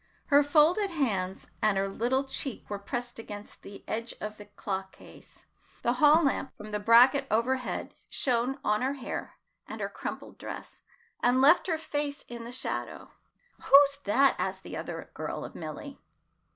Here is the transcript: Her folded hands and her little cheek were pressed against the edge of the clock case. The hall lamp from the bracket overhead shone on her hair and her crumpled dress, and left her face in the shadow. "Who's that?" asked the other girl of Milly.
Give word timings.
Her 0.29 0.41
folded 0.41 0.89
hands 0.89 1.45
and 1.61 1.77
her 1.77 1.87
little 1.87 2.23
cheek 2.23 2.67
were 2.71 2.79
pressed 2.79 3.19
against 3.19 3.61
the 3.61 3.83
edge 3.87 4.15
of 4.19 4.37
the 4.37 4.45
clock 4.47 4.91
case. 4.93 5.45
The 5.83 5.93
hall 6.01 6.23
lamp 6.23 6.55
from 6.57 6.71
the 6.71 6.79
bracket 6.79 7.27
overhead 7.29 7.93
shone 8.09 8.57
on 8.63 8.81
her 8.81 8.93
hair 8.95 9.35
and 9.67 9.79
her 9.79 9.89
crumpled 9.89 10.39
dress, 10.39 10.81
and 11.21 11.39
left 11.39 11.67
her 11.67 11.77
face 11.77 12.25
in 12.27 12.45
the 12.45 12.51
shadow. 12.51 13.11
"Who's 13.61 13.97
that?" 14.05 14.33
asked 14.39 14.63
the 14.63 14.75
other 14.75 15.11
girl 15.13 15.45
of 15.45 15.53
Milly. 15.53 15.99